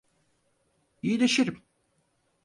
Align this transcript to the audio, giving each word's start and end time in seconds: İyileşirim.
İyileşirim. 1.03 1.63